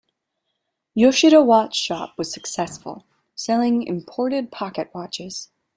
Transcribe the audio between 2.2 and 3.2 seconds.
successful,